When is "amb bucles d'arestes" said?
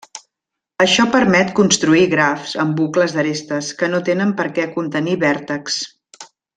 2.65-3.71